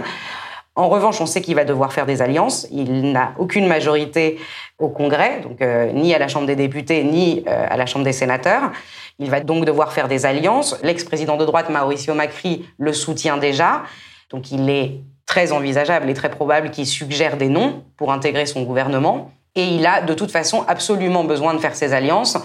En 0.79 0.87
revanche, 0.87 1.19
on 1.19 1.25
sait 1.25 1.41
qu'il 1.41 1.55
va 1.55 1.65
devoir 1.65 1.91
faire 1.91 2.05
des 2.05 2.21
alliances. 2.21 2.65
Il 2.71 3.11
n'a 3.11 3.33
aucune 3.37 3.67
majorité 3.67 4.39
au 4.77 4.87
Congrès, 4.87 5.41
donc 5.43 5.61
euh, 5.61 5.91
ni 5.91 6.13
à 6.15 6.19
la 6.19 6.29
Chambre 6.29 6.47
des 6.47 6.55
députés, 6.55 7.03
ni 7.03 7.43
euh, 7.49 7.65
à 7.69 7.75
la 7.75 7.85
Chambre 7.85 8.05
des 8.05 8.13
sénateurs. 8.13 8.71
Il 9.19 9.29
va 9.29 9.41
donc 9.41 9.65
devoir 9.65 9.91
faire 9.91 10.07
des 10.07 10.25
alliances. 10.25 10.79
L'ex-président 10.81 11.35
de 11.35 11.43
droite, 11.43 11.69
Mauricio 11.69 12.13
Macri, 12.13 12.65
le 12.77 12.93
soutient 12.93 13.35
déjà. 13.35 13.83
Donc 14.29 14.53
il 14.53 14.69
est 14.69 15.01
très 15.25 15.51
envisageable 15.51 16.09
et 16.09 16.13
très 16.13 16.31
probable 16.31 16.71
qu'il 16.71 16.87
suggère 16.87 17.35
des 17.35 17.49
noms 17.49 17.83
pour 17.97 18.13
intégrer 18.13 18.45
son 18.45 18.63
gouvernement. 18.63 19.33
Et 19.55 19.65
il 19.65 19.85
a 19.85 19.99
de 20.01 20.13
toute 20.13 20.31
façon 20.31 20.63
absolument 20.69 21.25
besoin 21.25 21.53
de 21.55 21.59
faire 21.59 21.75
ces 21.75 21.91
alliances 21.91 22.37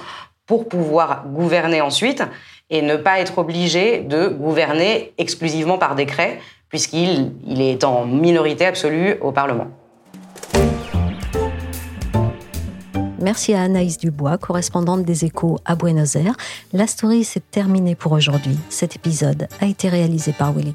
pour 0.44 0.68
pouvoir 0.68 1.22
gouverner 1.28 1.80
ensuite 1.80 2.24
et 2.68 2.82
ne 2.82 2.96
pas 2.96 3.20
être 3.20 3.38
obligé 3.38 4.00
de 4.00 4.26
gouverner 4.26 5.12
exclusivement 5.18 5.78
par 5.78 5.94
décret, 5.94 6.40
puisqu'il 6.74 7.30
il 7.46 7.62
est 7.62 7.84
en 7.84 8.04
minorité 8.04 8.66
absolue 8.66 9.14
au 9.20 9.30
Parlement. 9.30 9.68
Merci 13.20 13.54
à 13.54 13.62
Anaïs 13.62 13.96
Dubois, 13.96 14.38
correspondante 14.38 15.04
des 15.04 15.24
échos 15.24 15.60
à 15.64 15.76
Buenos 15.76 16.16
Aires. 16.16 16.34
La 16.72 16.88
story 16.88 17.22
s'est 17.22 17.44
terminée 17.48 17.94
pour 17.94 18.10
aujourd'hui. 18.10 18.58
Cet 18.70 18.96
épisode 18.96 19.46
a 19.60 19.66
été 19.66 19.88
réalisé 19.88 20.32
par 20.32 20.52
Willy 20.52 20.74